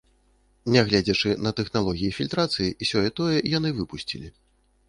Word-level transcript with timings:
Нягледзячы 0.75 1.29
на 1.47 1.51
тэхналогіі 1.59 2.15
фільтрацыі, 2.21 2.75
сёе-тое 2.93 3.37
яны 3.57 3.69
выпусцілі. 3.83 4.27